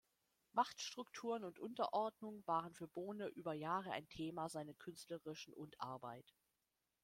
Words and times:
Machtstrukturen 0.53 1.43
und 1.43 1.59
Unterordnung 1.59 2.41
waren 2.47 2.73
für 2.73 2.87
Bohner 2.87 3.27
über 3.35 3.53
Jahre 3.53 3.91
ein 3.91 4.09
Thema 4.09 4.49
seiner 4.49 4.73
künstlerischen 4.73 5.53
und 5.53 5.79
Arbeit. 5.79 6.33